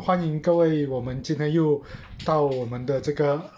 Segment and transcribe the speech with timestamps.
[0.00, 1.82] 欢迎各位，我们今天又
[2.24, 3.50] 到我们的这个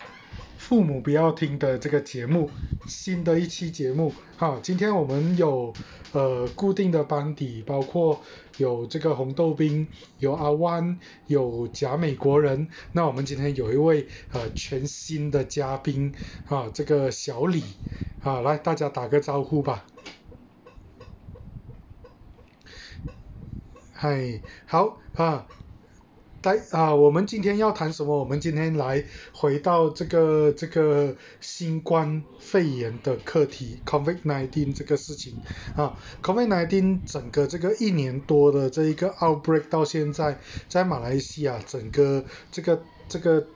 [0.57, 2.51] 父母不要听的这个节目，
[2.87, 4.13] 新的一期节目。
[4.37, 5.73] 好，今天我们有
[6.13, 8.23] 呃固定的班底，包括
[8.57, 9.87] 有这个红豆冰，
[10.19, 12.69] 有阿湾，有假美国人。
[12.93, 16.15] 那我们今天有一位呃全新的嘉宾
[16.49, 17.63] 啊，这个小李
[18.23, 19.85] 啊，来大家打个招呼吧。
[23.93, 25.47] 嗨，好啊，
[26.43, 28.19] 来啊，我们今天要谈什么？
[28.19, 35.35] 我们今天来回到这个这个新冠肺炎的课题，COVID-19 这个事情
[35.77, 43.47] 啊，COVID-19 整个这个一年多的这一个 outbreak 到现在，在马来西亚整个这个这个。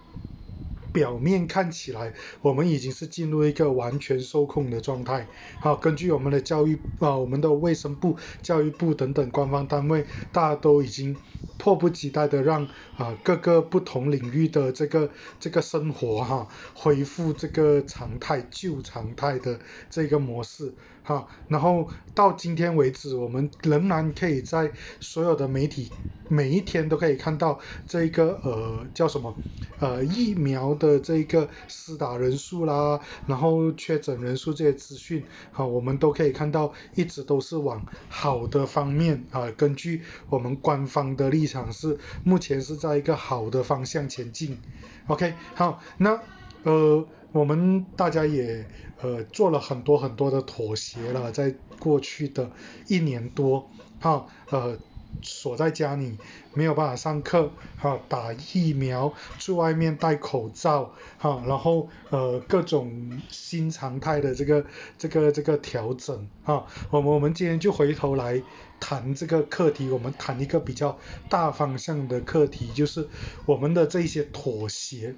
[0.92, 5.26] 表面看起来，我们已经是进入一个完全受控的状态。
[5.58, 11.16] 好，根据我们的教育啊，我们的卫生部、教育部等等官方单位，大家都已经
[11.58, 19.58] 迫不及待的让啊各个不同领域的这个这个生活哈恢复这个常态、旧常态的
[19.90, 20.72] 这个模式。
[21.06, 25.92] 哈，然后到今天为止，我们仍然可以在所有的媒体
[26.30, 29.36] 每一天都可以看到这个呃叫什么
[29.80, 44.58] 呃疫苗的这个施打人数啦，然后确诊人数这些资讯，好，我们都可以看到一直都是往好的方面啊，根据我们官方的立场是目前是在一个好的方向前进。
[45.06, 46.20] OK，好，那
[46.64, 47.06] 呃。
[47.34, 48.64] 我们大家也
[49.02, 52.48] 呃做了很多很多的妥协了，在过去的
[52.86, 54.78] 一年多，好呃
[55.22, 56.16] 锁在家里
[56.52, 64.64] 没有办法上课，哈打疫苗，去外面戴口罩，哈然后呃各种新常态的这个
[64.98, 68.42] 这个这个调整，哈我们我们今天就回头来
[68.78, 70.98] 谈这个课题，我们谈一个比较
[71.28, 73.08] 大方向的课题，就是
[73.46, 75.14] 我们的这些妥协。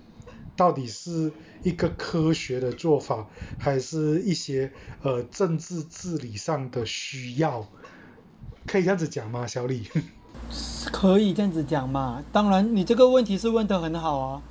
[0.57, 1.31] 到底是
[1.63, 7.69] 一个科学的做法，还是一些呃政治治理上的需要？
[8.67, 9.89] 可以这样子讲吗，小李？
[10.93, 12.23] 可以这样子讲嘛？
[12.33, 14.43] 当然，你这个问题是问的很好啊，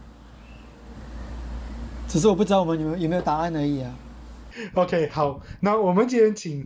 [2.07, 3.93] 只是我不知道我们有有没有答案而已啊。
[4.73, 6.65] OK，好，那我们今天请。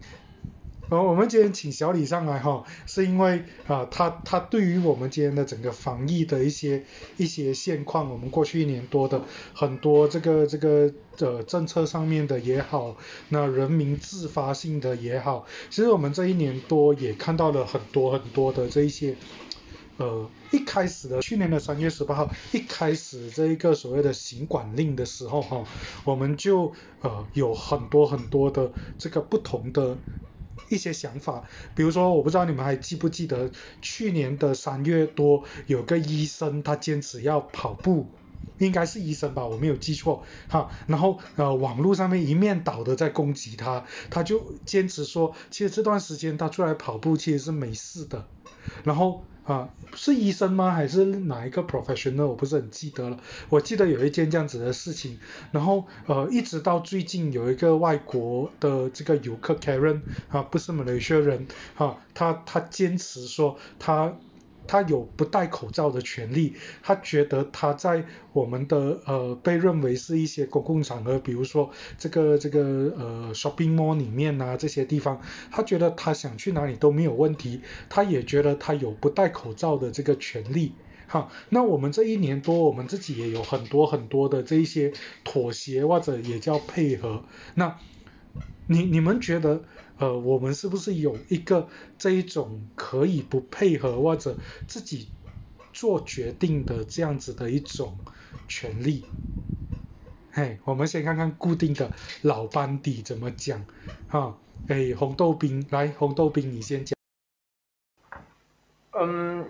[0.90, 6.84] 呃，我们今天请小李上来哈，是因为啊，他他对于我们今天的整个防疫的一些
[7.18, 9.22] 一些现况，我们过去一年多的
[9.54, 12.98] 很多这个这个呃政策上面的也好，
[13.28, 19.16] 那人民自发性的也好，其实我们这一年多也看到了很多很多的这一些
[19.98, 25.64] 呃一开始的去年的三月十八号一开始这一个所谓的行管令的时候哈，
[26.04, 29.96] 我们就呃有很多很多的这个不同的。
[30.68, 31.44] 一些想法，
[31.74, 33.50] 比如说，我不知道你们还记不记得
[33.82, 38.08] 去年的三月多，有个医生他坚持要跑步，
[38.58, 40.70] 应该是医生吧，我没有记错哈。
[40.88, 48.28] 然后呃，网络上面一面倒的在攻击他，他就坚持说，其实这段时间他出来跑步其实是没事的。
[48.84, 49.24] 然后。
[49.52, 50.72] 啊，是医生吗？
[50.72, 52.28] 还是哪一个 professional？
[52.28, 53.20] 我不是很记得了。
[53.50, 55.18] 我记得有一件这样子的事情，
[55.52, 64.14] 然后呃，一直到最近有一个外国的这个游客 Karen 啊，不是马来西亚人，哈，他他坚持说他。
[64.70, 66.54] 他有不戴口罩的权利，
[66.84, 75.20] 他觉得他在我们的呃被认为是一些公共场合，比如说这个这个呃 shopping mall 里面啊这些地方，
[75.50, 80.74] 他觉得他想去哪里都没有问题，他也觉得他有不戴口罩的这个权利。
[81.08, 84.94] 好，那我们这一年多，我们自己也有很多很多的这一些
[85.24, 87.24] 妥协或者也叫配合。
[87.56, 87.80] 那
[88.68, 89.64] 你你们觉得？
[90.00, 91.68] 呃，我们是不是有一个
[91.98, 95.10] 这一种可以不配合或者自己
[95.74, 97.98] 做决定的这样子的一种
[98.48, 99.04] 权利？
[100.32, 103.66] 嘿，我们先看看固定的老班底怎么讲，
[104.08, 104.38] 哈，
[104.70, 106.96] 哎，红豆冰，来，红豆冰你先讲。
[108.94, 109.46] 嗯，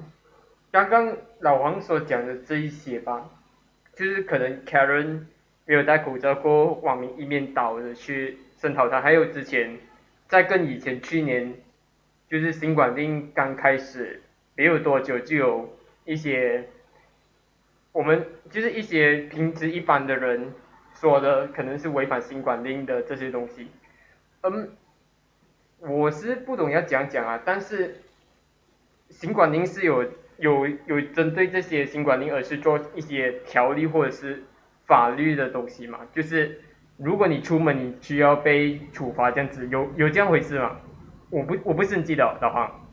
[0.72, 3.30] 刚刚老黄所讲的这一些吧，
[3.96, 5.26] 就是可能 Karen
[5.66, 9.78] 没有戴口罩过，网民一面倒的去声讨他，还有之前。
[10.30, 11.56] 在跟以前去年，
[12.30, 14.22] 就是新冠令刚开始
[14.56, 16.70] 没有多久，就有一些
[17.92, 20.54] 我们就是一些平时一般的人
[20.94, 23.70] 说的，可能是违反新冠令的这些东西。
[24.44, 24.72] 嗯，
[25.80, 27.96] 我是不懂要讲讲啊，但是
[29.10, 30.06] 新冠令是有
[30.38, 34.44] 有有针对这些新冠令，而是做一些条例或者是
[34.86, 36.62] 法律的东西嘛，就是。
[37.00, 40.76] 如果你出门，你需要被处罚这样子，有有这样回事吗？
[41.30, 42.86] 我不我不是很记得，老黄。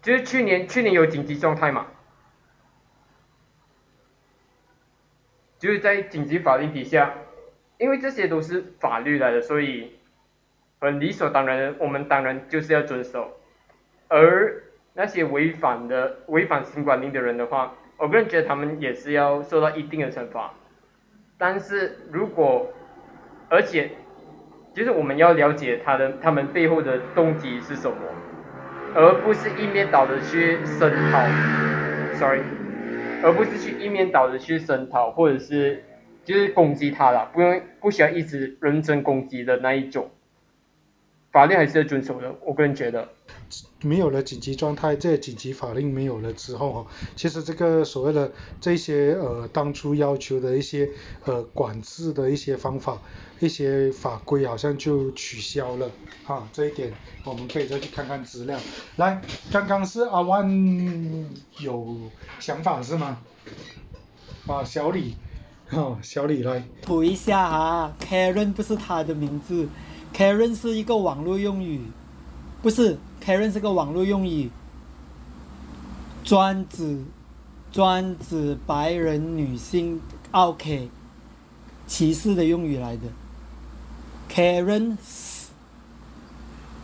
[0.00, 1.88] 就是去年去年有紧急状态嘛，
[5.58, 7.12] 就是在紧急法令底下，
[7.76, 9.98] 因为这些都是法律来的，所以
[10.80, 13.36] 很理所当然，我们当然就是要遵守。
[14.08, 14.62] 而
[14.94, 20.52] 那些违反的违反新管令的人的话，我个人觉得他们也是要受到一定的惩罚。
[21.38, 22.72] 但是如果
[23.48, 23.90] 而且
[24.74, 27.96] 就是我们要了解他的他们背后的动机是什么，
[28.94, 31.20] 而不是一面倒的去声讨
[32.14, 32.40] ，sorry，
[33.22, 35.82] 而不是去一面倒的去声讨或者是
[36.24, 40.10] 就是攻击他了，不用不需要一直认真攻击的那一种，
[41.36, 43.06] 法律还是要遵守的，我个人觉得。
[43.82, 50.88] 没有了紧急状态，这紧急法令没有了之后哈，其实这个所谓的这些呃当初要求的一些
[51.26, 52.98] 呃管制的一些方法、
[53.38, 55.90] 一些法规好像就取消了
[56.24, 56.90] 哈，这一点
[57.22, 58.58] 我们可以再去看看资料。
[58.96, 59.20] 来，
[59.52, 60.48] 刚刚是阿万
[61.58, 61.98] 有
[62.40, 63.18] 想法是吗？
[64.46, 65.14] 啊，小李，
[65.68, 66.64] 哈，小李来。
[66.86, 69.68] 补一下啊，Karen 不是他的名字
[70.16, 71.82] ，Karen 是一个网络用语，
[72.62, 72.96] 不是。
[73.22, 74.48] Karen 是个网络用语，
[76.22, 77.02] 专指
[77.72, 80.88] 专指白人女性 OK
[81.88, 83.02] 歧视的用语来的。
[84.32, 84.96] Karen，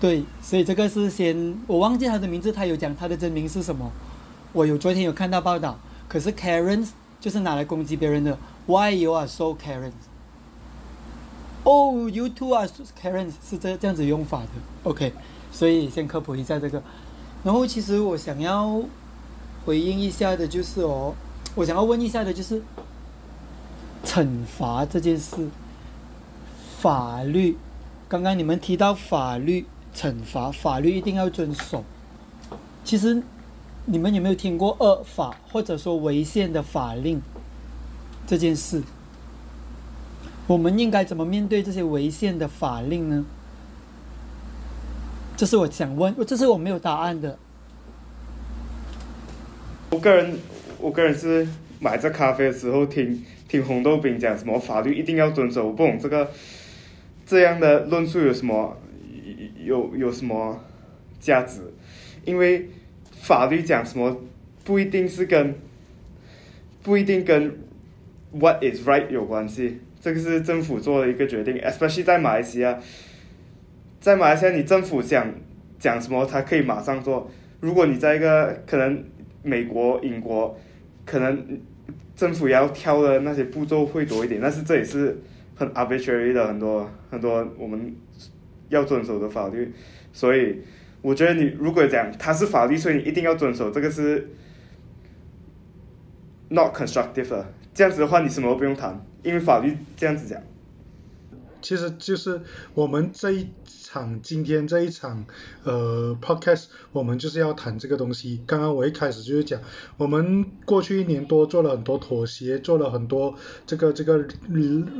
[0.00, 3.92] 对，所以这个是先我忘记他的名字，他有讲他的真名是什么。
[4.52, 5.78] 我有昨天有看到报道，
[6.08, 6.88] 可是 Karen
[7.20, 8.36] 就是拿来攻击别人的。
[8.66, 9.92] Why you are so Karen？
[11.64, 12.68] Karen？Oh, you too are
[13.00, 14.48] Karen 是这这样子用法的。
[14.84, 15.12] OK。
[15.52, 16.82] 所以先科普一下这个，
[17.44, 18.80] 然后其实我想要
[19.66, 21.14] 回应一下的就是哦，
[21.54, 22.62] 我想要问一下的就是
[24.02, 25.50] 惩罚这件事，
[26.80, 27.58] 法律，
[28.08, 31.84] 刚刚你们提到法律惩罚，法律一定要遵守。
[32.82, 33.22] 其实
[33.84, 37.20] 你们有没有听过恶法或者说违宪的法令
[38.26, 38.82] 这件事？
[40.46, 43.24] 我们应该怎么面对这些违宪的法令呢？
[45.36, 47.38] 这是我想问，这是我没有答案的。
[49.90, 50.38] 我个人，
[50.78, 51.46] 我个人是
[51.80, 56.30] 买这咖啡的时候听听红豆饼讲什么法律一定要遵守，我不懂这个
[57.26, 58.76] 这样的论述有什么
[59.64, 60.60] 有有什么
[61.20, 61.60] 价值？
[62.24, 62.70] 因为
[63.10, 64.16] 法律讲什么
[64.64, 65.56] 不一定是跟
[66.82, 67.58] 不一定跟
[68.32, 72.76] what is right 有关系，这个是政府做的一个决定，especially 在马来西亚。
[74.00, 75.32] 在马来西亚，你政府想
[75.78, 77.30] 讲什么，他可以马上做。
[77.60, 79.04] 如果你在一个可能
[79.44, 80.58] 美国、英国，
[81.06, 81.60] 可能
[82.16, 85.16] 政府要挑的那些步骤会多一点，但是这也是
[85.54, 87.94] 很 arbitrary 的很多很多我们
[88.70, 89.72] 要遵守的法律。
[90.12, 90.60] 所以
[91.00, 94.28] 我觉得你如果讲它是法律，所以你一定要遵守，这个是
[96.48, 97.44] not constructive。
[97.72, 100.42] 这样子的话，你什么都不用谈，因为法律这样子讲。
[101.60, 102.40] 其实就是
[102.74, 105.24] 我们这一场今天这一场
[105.62, 108.42] 呃 podcast，我们就是要谈这个东西。
[108.48, 109.60] 刚刚我一开始就是讲，
[109.96, 114.26] 我们过去一年多做了很多妥协，做了很多这个这个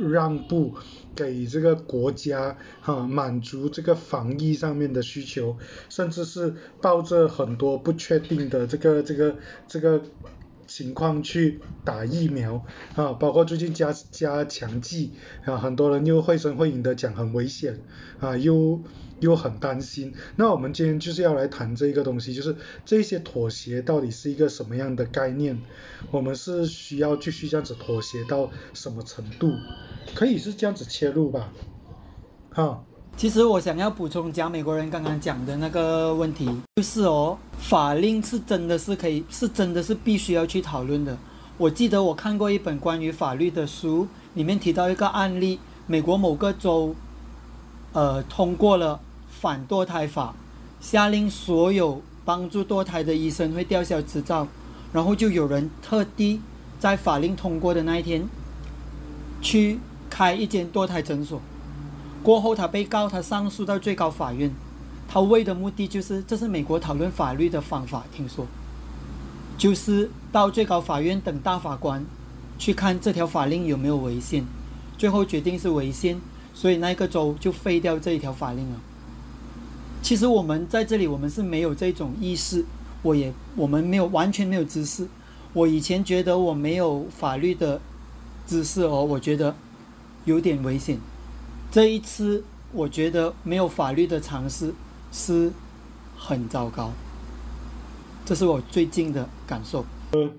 [0.09, 0.73] 让步，
[1.13, 5.57] 给这个国家哈满足这个防疫上面的需求，
[5.89, 9.35] 甚至是抱着很多不确定的这个这个
[9.67, 10.01] 这个。
[10.67, 12.65] 情况去打疫苗
[12.95, 15.13] 啊，包括最近加加强剂
[15.45, 17.79] 啊，很多人又绘声绘影的讲很危险
[18.19, 18.81] 啊，又
[19.19, 20.13] 又很担心。
[20.35, 22.55] 那我们今天就是要来谈这个东西，就是
[22.85, 25.59] 这些妥协到底是一个什么样的概念？
[26.11, 29.53] 我们是需要继续这样子妥协到什么程度？
[30.15, 31.51] 可以是这样子切入吧？
[32.51, 32.85] 哈。
[33.15, 41.17] 其实我想要补充讲美国人刚刚讲的那个问题，就是哦，法令是真的是可以，是真的是必须要去讨论的。
[41.57, 46.95] 我记得我看过一本关于法律的书，里面提到一个案例，美国某个州，
[47.93, 50.35] 呃，通过了反堕胎法，
[50.81, 54.47] 下令所有帮助堕胎的医生会吊销执照，
[54.91, 56.41] 然后就有人特地
[56.79, 58.27] 在法令通过的那一天，
[59.41, 59.79] 去
[60.09, 61.39] 开一间堕胎诊所。
[62.23, 64.49] 过后，他被告，他上诉到最高法院，
[65.09, 68.47] 他为的目的就是，这是美国讨论法律的方法，听说，
[69.57, 72.05] 就是到最高法院等大法官
[72.57, 74.45] 去看这条法令有没有违宪，
[74.97, 76.17] 最后决定是违宪，
[76.53, 78.79] 所以那个州就废掉这一条法令了。
[80.01, 82.63] 其实我们在这里，我们是没有这种意识，
[83.01, 85.07] 我也我们没有完全没有知识。
[85.51, 87.81] 我以前觉得我没有法律的
[88.47, 89.53] 知识哦，我觉得
[90.23, 90.97] 有点危险。
[91.73, 94.71] 这一次，我觉得没有法律的尝试
[95.11, 95.49] 是
[96.15, 96.91] 很糟糕。
[98.23, 99.83] 这是我最近的感受。
[100.11, 100.29] 呃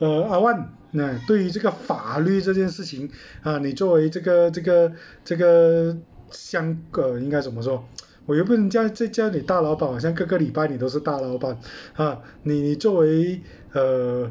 [0.00, 3.10] 呃，阿万，那对于这个法律这件事情
[3.42, 4.92] 啊，你作为这个这个
[5.24, 5.96] 这个
[6.30, 7.82] 相呃，应该怎么说？
[8.26, 11.58] 我又不能叫再叫你大老板，好像各个礼拜你都是大老板
[11.94, 12.20] 啊。
[12.42, 13.40] 你你作为
[13.72, 14.30] 呃，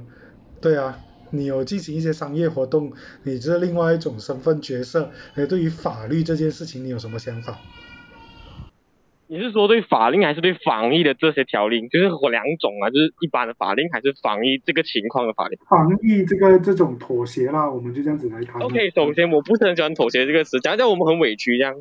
[0.61, 0.95] 对啊，
[1.31, 2.91] 你有进行一些商业活动，
[3.23, 7.57] 你这另外一种身份角色，呃，对于法律这件事情，你有什么想法？
[9.27, 11.87] 你是说对法令还是对防疫的这些条令？
[11.87, 15.57] 就是我两种啊，就是一般的法令还是防疫这个情况的法令？
[15.69, 18.61] 防疫这个这种妥协啦，我们就这样子来谈。
[18.61, 21.73] OK，首先我不是很喜欢妥协这个词，讲讲我们很委屈这样。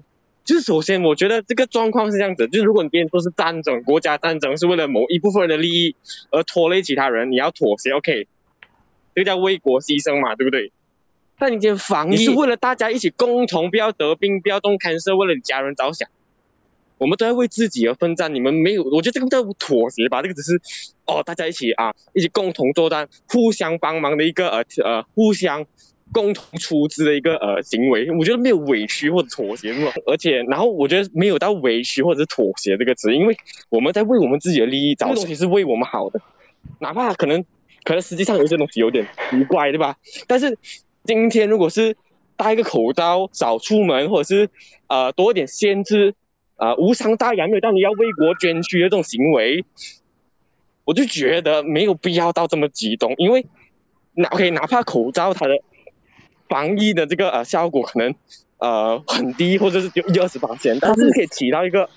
[0.45, 5.97] 就是首先我觉得这个状况是这样子，就是如果你别人说是战争，国家战争是为了某一部分人的利益
[6.31, 8.29] 而拖累其他人，你要妥协 OK，
[9.21, 10.73] 这叫为国牺牲嘛，对不对？
[11.39, 16.09] 但你今天防疫是为了大家一起共同不要得病，不要动 cancer，为了你家人着想。
[16.99, 20.61] 我们都在为自己而奋战，你们没有，我觉得这个叫妥协吧，这个只是
[21.07, 25.65] 哦，大家一起啊，一起共同作战，互相帮忙的一个呃呃，互相
[26.13, 29.93] 共同出资的一个呃行为，我觉得没有委屈或者妥协是吧？
[30.05, 33.35] 而且，然后我觉得没有到委屈或者是妥协这个词，因为
[33.71, 36.21] 我们在为我们自己的利益，这个东西是为我们好的，
[36.81, 37.43] 哪怕可能
[37.85, 39.97] 可能实际上有些东西有点奇怪，对吧？
[40.27, 40.57] 但是
[41.05, 41.97] 今天如果是
[42.37, 44.49] 戴个口罩、少出门，或者是
[44.89, 46.15] 呃多一点限制。
[46.57, 49.65] 啊，无伤大雅，没有到你要为国捐躯的这种行为，
[50.85, 53.47] 我就觉得没有必要到这么激动，因为
[54.13, 55.59] 哪 OK，哪怕口罩它的
[56.51, 58.15] 防疫的这个呃效果可能
[58.59, 61.89] 呃很低，或者是就一二十八千，但是可以起到一个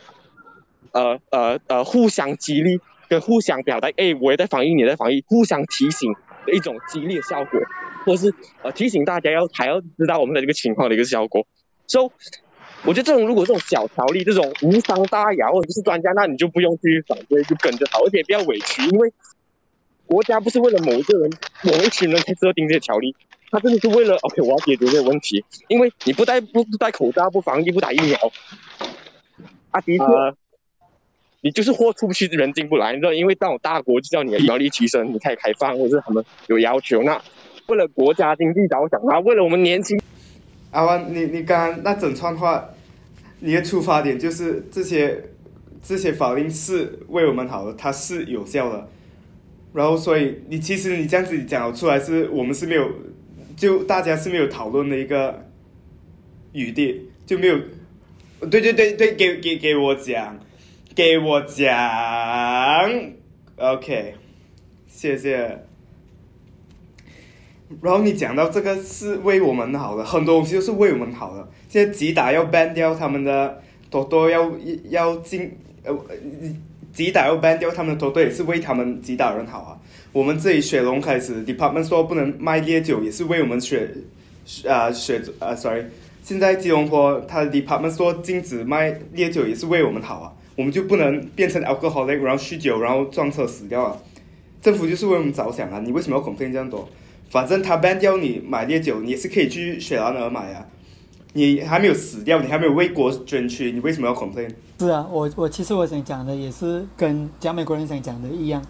[0.94, 2.80] 呃呃呃互相激励
[3.20, 6.13] 互相表达，哎，我也在防疫，你在防疫，互相提醒
[6.46, 7.60] 的一种激励的效果，
[8.05, 11.46] 或是呃提醒大家要还要知道我们的这个情况的一个效果
[11.88, 12.10] ，so。
[12.86, 19.13] 我觉得这种如果这种小条例，这种无伤大雅，或者是专家，那你就不用去反对，就跟着好，而且不要委屈，因为
[20.05, 21.32] 国家不是为了某一个人、
[21.63, 23.15] 某一群人才设定这些条例，
[23.50, 25.46] 他真的是为了 OK，我要解决这个问题。
[25.70, 28.17] 因为你不戴不不戴口罩、不防疫、不打疫苗，
[29.72, 30.03] 啊，的确，
[31.43, 33.13] 你就是货出不去，人进不来，你知道？
[33.13, 37.21] 因为这种大国就叫你的苗力提升，你开始开放，或者他们有要求，那
[37.67, 40.00] 为了国家经济着想啊，为了我们年轻。
[40.71, 42.69] 阿万，你你刚刚那整串话，
[43.41, 45.21] 你的出发点就是这些
[45.83, 48.88] 这些法令是为我们好的，它是有效的。
[49.73, 52.89] 然后，所以你其实你这样子讲出来，是我们是没有，
[53.57, 55.45] 就大家是没有讨论的一个
[56.53, 57.59] 余地，就没有。
[58.50, 60.39] 对对对对，给给给我讲，
[60.95, 61.75] 给我讲
[63.57, 64.13] ，OK，
[64.88, 65.63] 谢谢。
[67.81, 71.50] 然后你讲到这个是为我们好的，很多东西都是为我们好的。
[71.67, 73.59] 现在吉打要 ban 掉他们的
[73.89, 74.51] 多多，要
[74.89, 75.51] 要进
[75.83, 75.97] 呃，
[76.93, 79.79] 吉打要 ban 掉他们的多多，也是为他们吉打人好啊。
[80.12, 83.89] 我们这里雪龙开始，department 说不能卖烈酒，也是为我们雪
[84.67, 85.83] 啊雪啊，sorry，
[86.21, 90.31] 现在吉隆坡他的 department 说禁止卖烈酒，也是为我们好啊。
[90.55, 93.98] 我们就不能变成 alcoholic，然后酗酒，然后撞车死掉啊。
[94.62, 96.88] 政府就是为我们着想啊，你为什么要 complain 这样多？
[97.29, 100.65] 反正他 ban 掉你买烈酒，你也是可以去雪兰莪买啊。
[101.33, 104.50] 你还没有死掉，你还没有为国捐躯，你为什么要 complain？
[104.79, 108.63] 是啊，我我其实我想讲的也是跟讲美国人想讲的一样。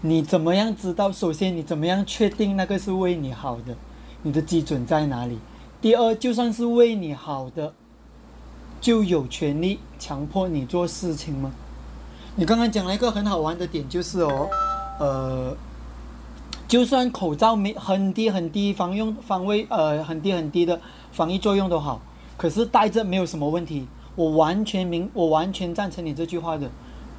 [0.00, 1.12] 你怎么样知道？
[1.12, 3.76] 首先，你怎么样确定那个是为你好的？
[4.22, 5.38] 你的基准在哪里？
[5.80, 7.74] 第二，就算是为你好的，
[8.84, 11.50] 就有权利强迫你做事情吗？
[12.36, 14.46] 你刚刚讲了一个很好玩的点，就是哦，
[15.00, 15.56] 呃。
[16.68, 20.78] 就算口罩没很低很低防用防卫呃很低很低的
[21.12, 22.02] 防疫作用都好，
[22.36, 23.86] 可是戴着没有什么问题。
[24.16, 26.70] 我完全明我完全赞成你这句话的。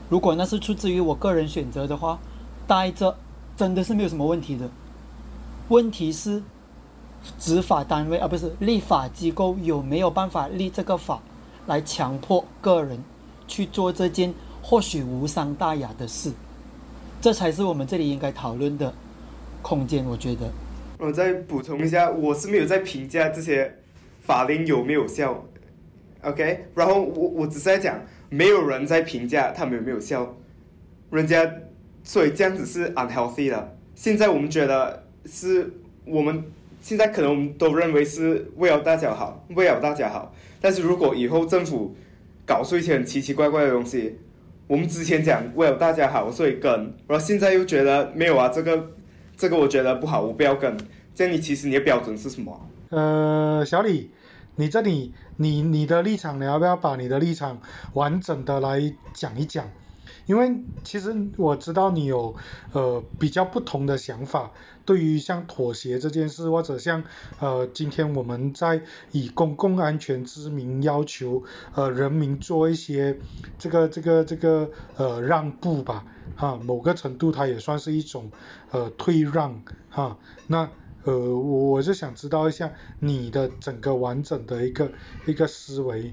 [0.08, 2.20] 如果那是出自于我个人选择的话，
[2.68, 3.18] 戴着
[3.58, 4.70] 真的是没有什么问题的。
[5.70, 6.44] 问题是
[7.40, 11.20] 执法单位啊不是立法机构有没有办法立这个法
[11.68, 12.98] 来强迫个人
[13.48, 16.32] 去做这件或许无伤大雅的事？
[17.22, 18.94] 这才是我们这里应该讨论的。
[19.62, 20.48] 空间，我觉得。
[21.00, 23.80] 我再补充一下，我是没有在评价这些
[24.22, 25.44] 法令有没有效
[26.22, 26.66] ，OK？
[26.76, 30.36] 然后我我只是在讲，没有人在评价他们有没有效，
[31.10, 31.52] 人家
[32.04, 33.76] 所以这样子是 unhealthy 的。
[33.96, 35.74] 现在我们觉得是
[36.06, 36.44] 我们
[36.80, 40.32] 现在可能我们都认为是为了大家好，为了大家好。
[40.66, 41.96] 但是如果以后政府
[42.44, 44.18] 搞出一些很奇奇怪怪的东西，
[44.66, 46.72] 我们之前讲为了大家好，所以跟，
[47.06, 48.90] 然后现在又觉得没有啊，这个。
[49.38, 50.76] 这个我觉得不好，我不要跟。
[51.14, 52.68] 这样你其实你的标准是什么？
[52.90, 54.10] 呃，小李，
[54.56, 57.60] 你这里你你的立场，你要不要把你的立场
[57.94, 59.70] 完整的来讲一讲？
[60.25, 62.36] 因为其实我知道你有
[62.74, 64.51] 呃比较不同的想法，
[64.86, 67.03] 对于像妥协这件事，或者像
[67.39, 73.17] 呃今天我们在以公共安全之名要求呃人民做一些
[73.58, 76.05] 这个这个这个呃让步吧，
[76.36, 78.32] 哈，某个程度它也算是一种
[78.72, 80.17] 呃退让哈，
[80.48, 80.70] 那。
[81.08, 84.91] 呃，我我就想知道一下你的整个完整的一个
[85.27, 86.12] 一个思维。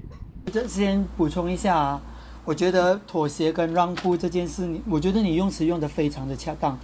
[0.51, 2.01] 这先补充一下啊，
[2.45, 6.77] 我觉得妥协跟让步这件事，你我觉得你用词用的非常的恰当。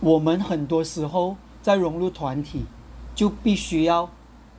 [0.00, 2.64] 我们很多时候在融入团体，
[3.14, 4.10] 就必须要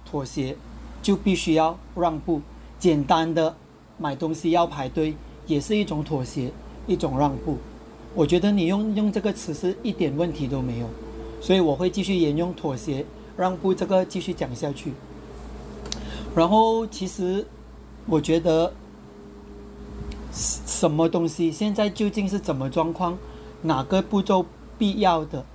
[0.10, 0.58] 妥协，
[1.04, 2.42] 就必须要让步。
[2.80, 3.56] 简单的
[3.98, 6.52] 买东西要排队，也是一种妥协，
[6.88, 7.58] 一种让步。
[8.16, 10.88] 我觉得你用用这个词是一点问题都没有。
[11.40, 13.06] 所以我会继续沿用妥协
[13.38, 14.94] 让步这个继续讲下去。
[16.36, 17.46] 然后其实
[18.08, 18.74] 我觉得
[20.32, 23.18] 什么东西现在究竟是怎么状况，
[23.62, 24.46] 哪个步骤
[24.78, 25.46] 必要的，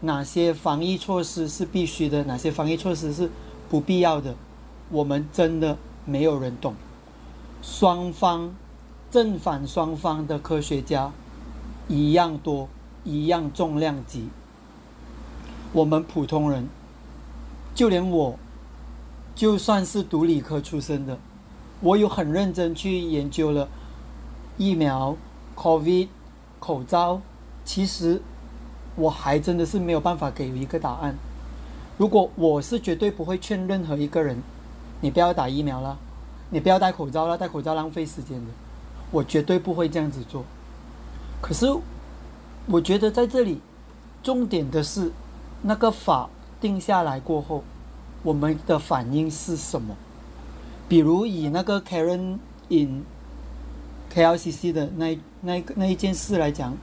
[0.00, 3.30] 哪些防疫措施是必须的，哪些防疫措施是
[3.68, 4.34] 不必要的，
[4.90, 6.74] 我们真的没有人懂。
[7.62, 8.54] 双方
[9.10, 11.12] 正反双方的科学家
[11.88, 12.68] 一样多，
[13.04, 14.28] 一样重量级。
[15.72, 16.68] 我们普通人，
[17.74, 18.38] 就连我，
[19.34, 21.18] 就算是读理科出身的，
[21.80, 23.68] 我有很认真去研究了
[24.60, 25.16] 疫苗、
[25.56, 26.08] COVID、
[26.58, 27.22] 口罩，
[27.64, 28.20] 其实
[28.94, 31.16] 我还真的是没有办法给予一个答案。
[31.96, 34.42] 如果我是绝对不会劝任何一个人，
[35.00, 35.96] 你不要打疫苗了，
[36.50, 38.50] 你不要戴口罩了，戴口罩浪费时间的，
[39.10, 40.44] 我绝对不会这样子做。
[41.40, 41.74] 可是，
[42.66, 43.62] 我觉得在这里，
[44.22, 45.10] 重点的是。
[45.62, 46.28] 那个法
[46.60, 47.64] 定下来过后，
[48.22, 49.96] 我们的反应是什么？
[50.86, 52.38] 比如以那个 Karen
[52.68, 53.04] in
[54.12, 56.76] KLCC 的那那那一件事来讲，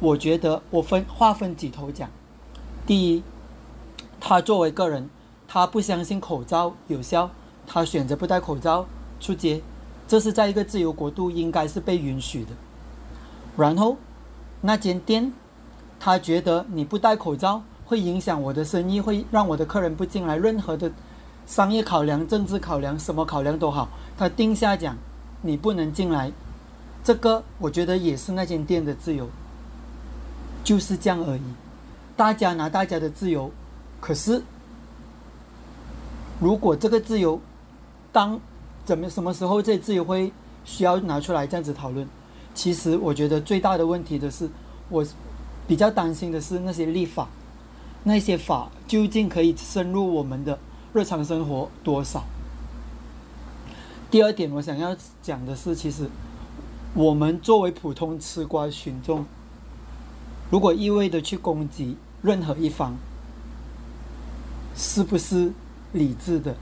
[0.00, 2.10] 我觉得我分划分几头讲。
[2.86, 3.22] 第一，
[4.20, 5.08] 他作为个人，
[5.46, 7.30] 他不相信口罩有效，
[7.66, 8.86] 他选择不戴口罩
[9.20, 9.62] 出街，
[10.06, 12.50] 这是在一个自由国度应该是被允许的。
[13.56, 13.96] 然后
[14.60, 15.32] 那间店，
[16.00, 17.62] 他觉得你不戴口罩。
[17.84, 20.36] 会影响我的生意，会让我的客人不进来。
[20.36, 20.92] 任何的
[21.46, 24.94] 商业考量、政治考量，什么考量都好，他定下讲
[25.40, 26.30] 你不能进来。
[27.08, 29.26] 这个我觉得也是那间店的自由，
[30.62, 31.40] 就是这样而已。
[32.14, 33.50] 大家拿大家的自由，
[33.98, 34.42] 可是
[36.38, 37.40] 如果这个自由
[38.12, 38.38] 当
[38.84, 40.30] 怎么什么时候这自由会
[40.66, 42.06] 需要拿出来这样子讨论？
[42.54, 44.46] 其实我觉得最大的问题的是，
[44.90, 45.02] 我
[45.66, 47.26] 比较担心的是那些立法。
[48.04, 50.58] 那些法究竟可以深入我们的
[50.92, 52.22] 日常生活多少？
[54.10, 56.06] 第二点，我想要讲的是，其实
[56.94, 59.24] 我们作为普通吃瓜群众，
[60.50, 62.96] 如果一味的去攻击任何一方，
[64.74, 65.52] 是不是
[65.92, 66.56] 理智的？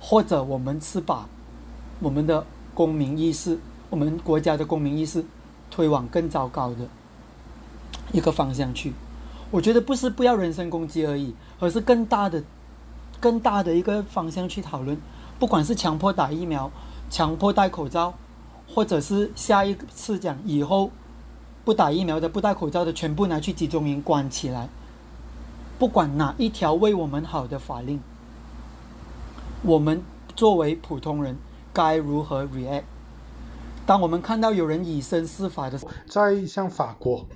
[0.00, 1.28] 或者我们是把
[2.00, 3.58] 我们的公民意识、
[3.90, 5.24] 我们国家的公民意识
[5.70, 6.88] 推往更糟糕的
[8.12, 8.92] 一个方向去？
[9.50, 12.42] 我觉得不是不要人身攻击而已，而是更大的、
[13.18, 15.00] 更大的一个方向去讨论。
[15.38, 16.70] 不管是强迫打疫苗、
[17.08, 18.14] 强迫戴口罩，
[18.74, 20.90] 或者是下一次讲以后
[21.64, 24.68] 不打疫苗的、不戴口罩的全部拿去集中营关起来。
[25.78, 28.00] 不管哪一条为我们好的法令，
[29.62, 30.02] 我们
[30.34, 31.36] 作为普通人
[31.72, 32.82] 该如何 react？
[33.86, 37.26] 当我们看到有人以身试法的时候，在像法国。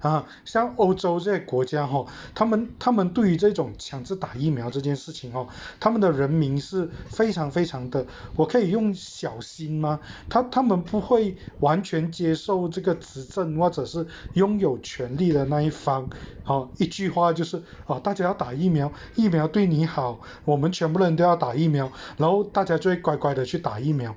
[0.00, 5.48] 啊，像欧洲这些国家哈，他们他们对于这种强制打疫苗这件事情哦，
[5.80, 10.00] 他们的人民是非常非常的，我可以用小心吗？
[10.28, 16.08] 他他们不会完全接受这个执政或者是拥有权力的那一方，
[16.42, 24.14] 好一句话就是啊，大家要打疫苗，疫苗对你好，我们全部人都要打疫苗，然后大家就会乖乖的去打疫苗。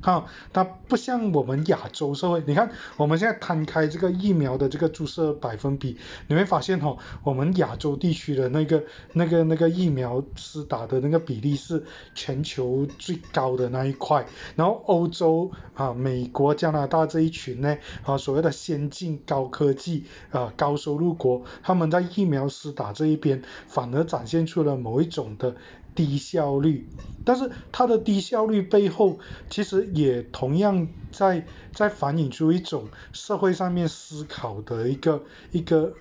[0.00, 5.96] 哈，它不像我们亚洲社会，你看我们现在摊开这个疫苗的这个注射百分比，
[6.28, 11.84] 你会发现哈，我们亚洲地区的那个那个那个疫苗施打的那个比例是
[12.14, 25.56] 全球最高的那一块，然后欧洲啊、美国、加拿大这一群呢，啊所谓的先进高科技啊高收入国，他们在疫苗施打这一边反而展现出了某一种的。
[25.98, 26.88] 低效率，
[27.24, 29.18] 但是它的低效率背后，
[29.50, 35.92] 其实也同样在在反映出一种社会上面思考的一个一个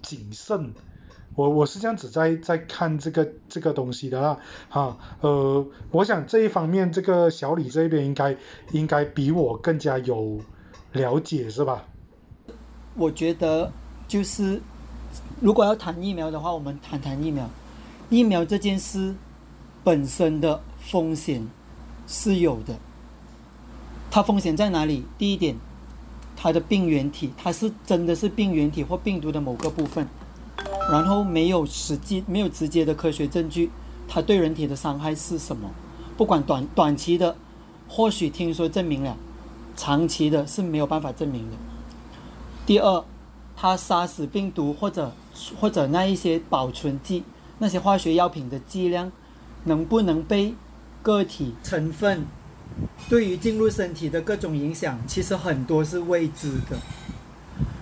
[0.00, 0.72] 谨慎。
[1.34, 4.38] 我我是这样子在在看这个这个东西的啦，
[4.70, 8.34] 哈，呃，我想这一方面这个小李这边应该
[8.72, 10.40] 应该比我更加有
[10.92, 11.84] 了解是吧？
[12.94, 13.70] 我觉得
[14.08, 14.58] 就是
[15.42, 17.46] 如果要谈疫苗的话，我们谈谈疫苗。
[18.10, 19.14] 疫苗这件事
[19.84, 21.46] 本身的风险
[22.06, 22.78] 是有的，
[24.10, 25.04] 它风险在哪里？
[25.18, 25.56] 第一点，
[26.36, 30.08] 它的病原体，它是真的是病原体或病毒的某个部分，
[30.90, 33.70] 然后没有实际、没有直接的科学证据，
[34.08, 35.70] 它对人体的伤害是什么？
[36.16, 37.36] 不管短短期的，
[37.86, 39.16] 或许听说证明了，
[39.76, 41.56] 长期的是没有办法证明的。
[42.64, 43.04] 第二，
[43.54, 45.12] 它杀死病毒或者
[45.60, 47.24] 或者那一些保存剂。
[47.58, 49.12] 那些化学药品的剂量
[49.64, 50.54] 能不能被
[51.02, 52.24] 个体成分
[53.08, 56.76] 对于进入身体的各种影响，其实很多是未知的。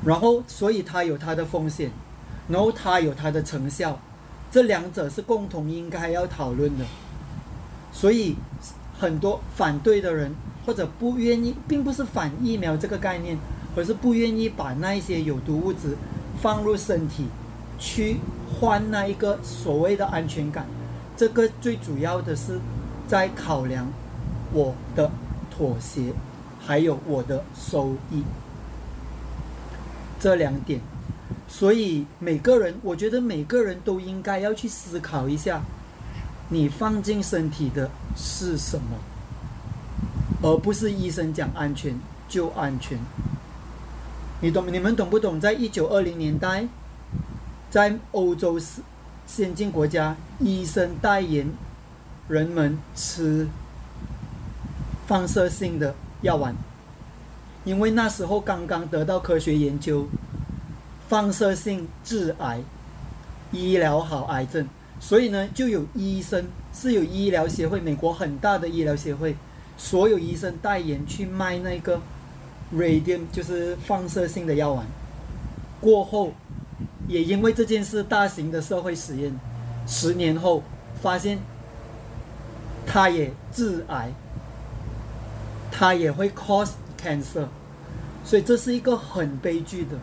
[0.05, 1.91] 然后，所以它有它的风险，
[2.49, 3.99] 然后它有它的成效，
[4.51, 6.85] 这两者是共同应该要讨论的。
[7.93, 8.37] 所以，
[8.99, 10.35] 很多反对的人
[10.67, 13.39] 或者不愿意，并不是反疫苗这个概念，
[13.77, 15.97] 而是不愿意把那一些有毒物质
[16.41, 17.27] 放入身体。
[17.79, 18.19] 去
[18.49, 20.65] 换那一个所谓的安全感，
[21.23, 22.59] 这个最主要的是
[23.07, 23.87] 在考量
[24.53, 25.09] 我的
[25.53, 26.13] 妥协，
[26.59, 28.25] 还有我的收益
[30.19, 30.81] 这两点。
[31.47, 35.63] 所以每个人，我觉得每个人都应该要去思考一下，
[36.49, 38.99] 你放进身体的是什么，
[40.43, 41.95] 而不是医生讲安全
[42.29, 42.99] 就安全。
[44.41, 44.65] 你懂？
[44.73, 45.41] 你们懂不懂？
[45.41, 46.67] 在一九二零年代。
[47.71, 48.83] 在欧洲是
[49.35, 51.51] 先进国家，医生代言
[52.29, 53.49] 人们吃
[55.07, 56.55] 放射性的药丸，
[57.65, 60.07] 因为那时候刚刚得到科学研究，
[61.09, 62.61] 放射性致癌，
[63.53, 64.69] 医疗好癌症，
[65.01, 69.35] 所以呢，就有医生是有医疗协会，美国很大的医疗协会，
[69.79, 71.99] 所有医生代言去卖那个
[72.75, 74.85] radium，就是放射性的药丸，
[75.81, 76.35] 过后。
[77.09, 79.39] 也因为这件事，大型的社会实验，
[79.87, 80.63] 十年后
[81.01, 81.39] 发现，
[82.87, 84.13] 它也致癌，
[85.71, 87.47] 它也会 cause cancer，
[88.25, 89.99] 所以这是一个很悲剧的。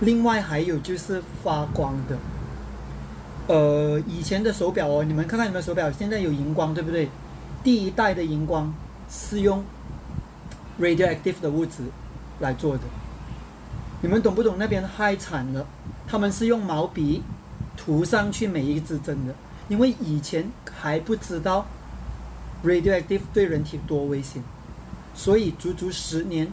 [0.00, 2.18] 另外还有就是发光的，
[3.48, 7.08] 呃，以前的手表哦，你们看看你们手表，现在有荧光，对不对？
[7.64, 8.72] 第一代的荧光
[9.08, 9.64] 是用
[10.80, 11.84] radioactive 的物质
[12.40, 12.82] 来做的。
[14.02, 14.56] 你们懂不懂？
[14.58, 15.64] 那边害惨了，
[16.08, 17.22] 他们是用毛笔
[17.76, 19.34] 涂上去每一支针的，
[19.68, 21.64] 因为以前还不知道
[22.64, 24.42] radioactive 对人体多危险，
[25.14, 26.48] 所以足足十年，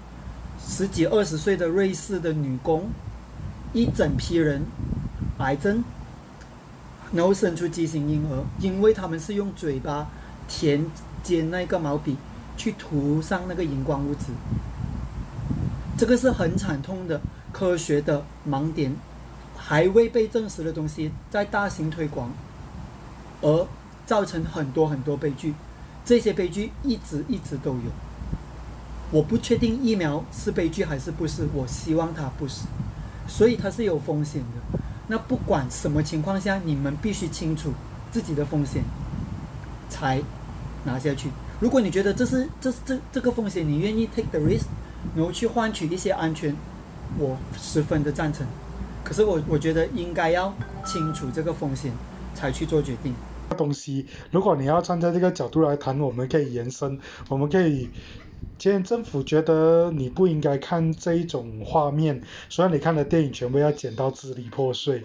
[0.64, 2.90] 十几二十岁的瑞士的女工，
[3.74, 4.62] 一整批人
[5.40, 5.84] 癌症，
[7.12, 10.08] 然后生出畸形婴儿，因为他们是用嘴巴
[10.48, 10.86] 填
[11.24, 12.16] 尖那个毛笔
[12.56, 14.26] 去涂上那个荧光物质，
[15.98, 17.20] 这个是很惨痛的。
[17.52, 18.96] 科学的盲点，
[19.58, 22.32] 还未被证实的东西在大型推广，
[23.42, 23.68] 而
[24.06, 25.54] 造成很多很多悲剧。
[26.06, 27.92] 这些悲剧一直一直都有。
[29.12, 32.62] 我不确定疫苗是悲剧还是不是，我希望它不是。
[33.28, 34.80] 所以它是有风险的。
[35.08, 37.74] 那不管什么情况下，你们必须清楚
[38.12, 38.84] 自己的风险，
[39.90, 40.22] 才
[40.84, 41.30] 拿下去。
[41.60, 44.66] 如果你觉得这是这这这个风险，你愿意 take the risk，
[45.16, 46.56] 然后去换取一些安全。
[47.18, 48.46] 我十分的赞成，
[49.04, 50.54] 可是我我觉得应该要
[50.86, 51.92] 清楚这个风险，
[52.34, 53.14] 才去做决定。
[53.58, 57.90] 东西，如果你要站在这个角度来谈，我们可以延伸，我们可以，
[58.60, 65.04] 既然政府觉得你不应该看这一种画面，所以你看的电影全部要剪到支离破碎。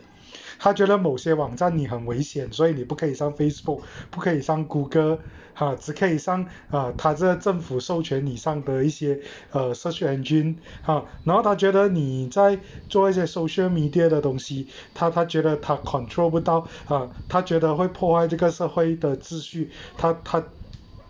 [0.59, 5.19] 他觉得某些网站你很危险，所以你不可以上 Facebook，不可以上谷歌，
[5.55, 9.21] 哈，只可以上啊，他这政府授权你上的一些
[9.53, 20.45] 呃 search engine，哈，然后他觉得你在做一些 social media 的东西，他他觉得他 control 不到，啊，他觉得会破坏这个社会的秩序，他他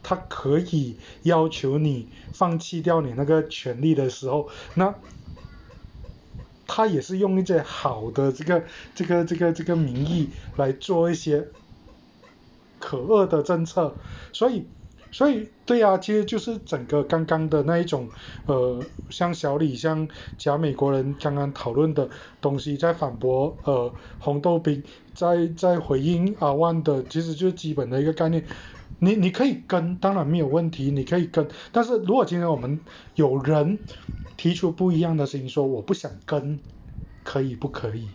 [0.03, 4.95] 他可以要求你放弃掉你那个权利的时候，那。
[6.66, 11.46] 他也是用一些好的这个这个这个这个名义来做一些
[12.79, 13.96] 可恶的政策，
[14.33, 14.66] 所以
[15.11, 18.11] 所以对呀，其实就是整个刚刚的那一种
[18.46, 22.09] 呃，像小李像假美国人刚刚讨论的
[22.40, 24.83] 东西，在反驳呃红豆饼，
[25.14, 28.44] 在在回应阿万的，其实就是基本的一个概念。
[28.99, 31.49] 你你可以跟，当然没有问题，你可以跟。
[31.73, 32.81] 但是如果今天我们
[33.15, 33.79] 有人
[34.37, 36.61] 提出不一样的声音，说我不想跟，
[37.23, 38.09] 可以不可以？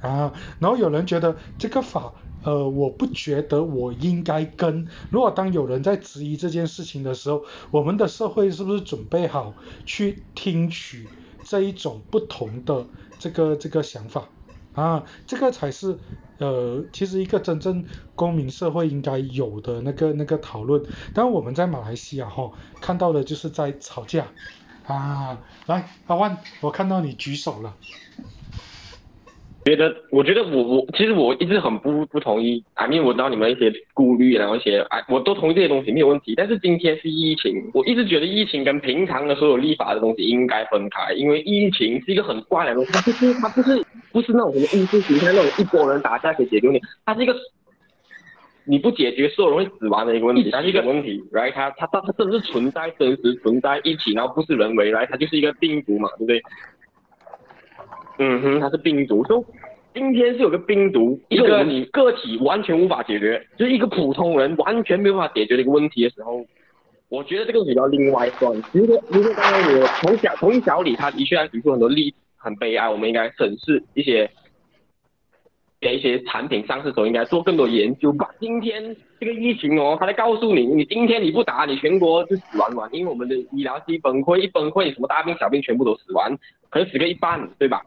[0.00, 4.86] 啊，然后有人觉得这个法，呃，我不觉得我应该跟。
[5.10, 9.56] 如果当有人在质疑这件事情的时候，我们的社会是不是准备好
[9.86, 11.10] 去听取
[11.42, 14.28] 这一种不同的这个这个想法
[14.74, 15.98] 啊，这个才是
[16.38, 17.84] 呃，其实一个真正
[18.14, 20.84] 公民社会应该有的那个那个讨论。
[21.12, 24.26] 但我们在马来西亚哈、看到的就是在吵架
[24.86, 25.38] 啊。
[25.66, 27.74] 来，阿万，我看到你举手了。
[29.64, 36.34] 觉得，我觉得我我其实我一直很不不同意，I mean 我知道你们一些顾虑，然后一些哎，我都同意这些东西没有问题。
[36.36, 47.34] 但是今天是疫情，我一直觉得疫情跟平常的所有立法的东西应该分开，因为疫情是一个很怪的东西，它不是它不是不是那种什么意识形态那种一拨人打架可以解决你，它是一个
[48.66, 51.52] 你不解决所有人会死亡的一个问题，它是一个问题，right？
[51.52, 55.06] 它它它它真的是存在真实存在一起，然后不是人为，right？
[55.10, 56.42] 它就是一个病毒嘛，对不对？
[58.18, 59.24] 嗯哼，它是病毒。
[59.26, 59.44] 说
[59.92, 66.44] 今天是有个病毒，一个你个体完全无法解决，就是一个普通人完全没有办法解决的一个问题的时候，
[67.08, 68.52] 我觉得这个比较另外算。
[68.72, 74.30] 如果如果刚刚我从小从小李他的确在举出很多例子，很悲哀，我们应该审视一些。
[75.80, 78.26] 给一些产品上市时候应该做更多研究吧。
[78.40, 86.34] 今天这个疫情哦，他在告诉你，你今天你不打，你全国就死完完，因为我们的医疗系崩溃，一崩溃，什么大病小病全部都死完，
[86.70, 87.82] 可能死个一半，对吧？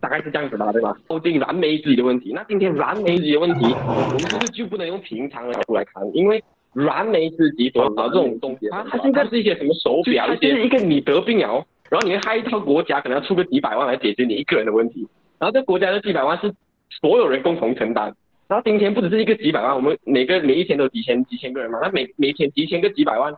[0.00, 0.96] 大概是这样子吧，对吧？
[1.08, 6.02] 究竟燃眉之急的问题，那今天燃眉之急的问题，我们是不是就不能用平常的角度来看？
[6.14, 6.42] 因为
[6.74, 15.06] 燃眉之急所搞这种东西，它它现在是一些什么手表，一些一个你得病了，然后你会害一套国家可能要出个几百万来解决你一个人的问题，
[15.38, 16.52] 然后这国家的几百万是
[17.00, 18.14] 所有人共同承担。
[18.52, 23.34] 然后今天不只是一个几百万，我们每个每一天都几千几千个人嘛，那每每天几千个几百万。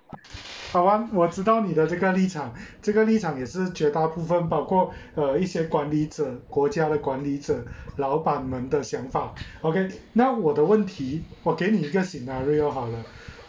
[0.72, 9.32] 好啊，我知道你的这个立场，这个立场也是绝大部分包括呃一些管理者、国家的管理者、老板们的想法。
[9.60, 12.98] OK，那我的问题，我给你一个 scenario 好了。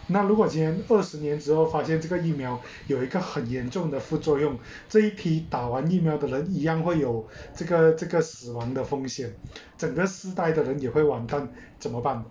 [0.08, 9.34] 那如果今天二十年之后发现这个疫苗有一个很严重的副作用，这一批打完疫苗的人一样会有这个这个死亡的风险，
[9.78, 12.24] 整个世代的人也会完蛋，怎么办？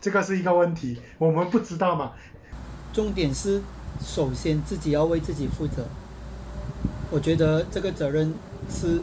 [0.00, 2.12] 这个是一个问题，我们不知道嘛。
[2.92, 3.60] 重点是，
[4.00, 5.84] 首先自己要为自己负责。
[7.10, 8.32] 我觉得这个责任
[8.70, 9.00] 是，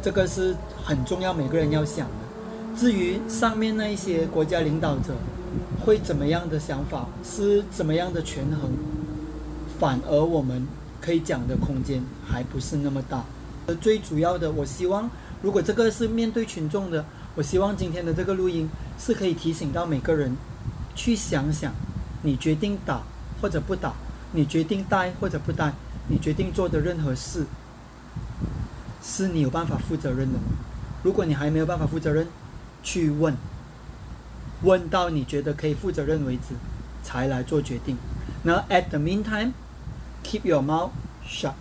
[0.00, 2.76] 这个是很重要，每个人要想的。
[2.76, 5.14] 至于上面那一些国家领导者
[5.84, 8.70] 会怎么样的想法，是怎么样的权衡，
[9.78, 10.66] 反而我们
[11.00, 13.24] 可以讲的空间还不是那么大。
[13.66, 15.10] 而，最主要的，我希望
[15.40, 20.36] 如果这个是面对群众的，我希望今天的这个录音是可以提醒到每个人，
[20.94, 21.72] 去想想，
[22.22, 23.02] 你决定打
[23.40, 23.94] 或者不打，
[24.32, 25.72] 你决定带或者不带，
[26.08, 27.46] 你决定做的任何事，
[29.02, 30.38] 是你有办法负责任的。
[31.02, 32.26] 如果你还没有办法负责任，
[32.82, 33.34] 去问，
[34.62, 36.54] 问到你觉得可以负责任为止，
[37.02, 37.96] 才来做决定。
[38.44, 40.90] 那 at the meantime，keep your mouth
[41.26, 41.54] shut。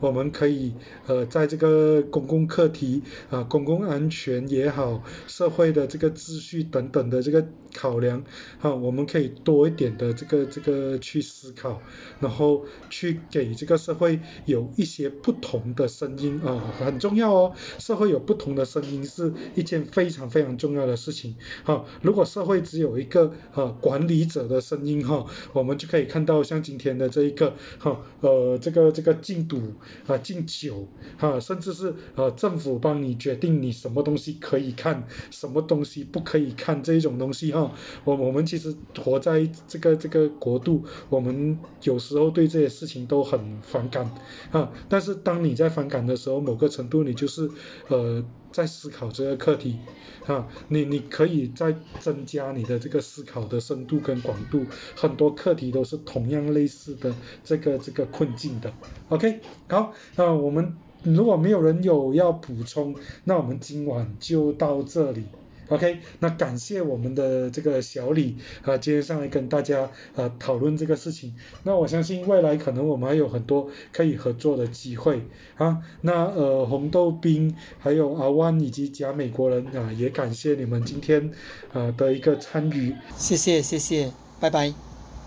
[0.00, 0.72] 我们可以
[1.06, 8.24] 呃在这个公共课题啊、公共安全也好，社会的这个秩序等等的这个考量
[8.60, 11.80] 啊，我们可以多一点的这个这个去思考，
[12.20, 17.54] 然后去给这个社会有一些不同的声音啊，很重要哦。
[17.78, 21.36] 社会有不同的声音是一件非常非常重要的事情。
[21.64, 29.60] 哈、如果社会只有一个啊管理者的声音哈、我们就可以看到像今天的这一个哈、呃这个这个禁赌
[30.06, 37.59] 啊禁酒啊，甚至是呃政府帮你决定你什么东西可以看，什么东西不可以看这一种东西哈、
[38.04, 44.10] 我我们其实活在这个这个国度，我们有时候对这些事情都很反感
[44.52, 47.50] 啊，但是当你在反感的时候，某个程度你就是
[47.88, 49.78] 呃在思考这个课题
[50.26, 58.72] 啊，你你可以再增加你的这个思考的深度跟广度，很多课题都是同样类似的这个这个困境的。
[59.08, 62.94] OK，好，那我们如果没有人有要补充，
[63.24, 65.24] 那我们今晚就到这里。
[65.70, 71.34] OK，那感谢我们的这个小李啊，今天上来跟大家啊讨论这个事情。
[71.62, 75.22] 那我相信未来可能我们还有很多可以合作的机会
[75.56, 75.78] 啊。
[76.02, 81.30] 那呃红豆冰还有阿湾以及假美国人啊，也感谢你们今天
[81.72, 82.94] 啊的一个参与。
[83.16, 84.74] 谢谢谢谢，拜拜。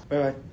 [0.09, 0.43] 拜拜。